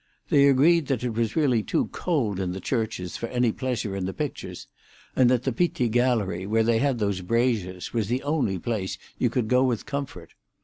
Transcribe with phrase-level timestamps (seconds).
[0.29, 4.05] They agreed that it was really too cold in the churches for any pleasure in
[4.07, 4.65] the pictures,
[5.15, 9.29] and that the Pitti Gallery, where they had those braziers, was the only place you
[9.29, 10.33] could go with comfort.